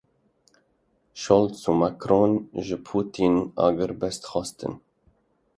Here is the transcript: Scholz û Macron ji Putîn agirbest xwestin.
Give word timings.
Scholz 1.21 1.61
û 1.69 1.71
Macron 1.81 2.31
ji 2.65 2.77
Putîn 2.87 3.35
agirbest 3.67 4.23
xwestin. 4.31 4.73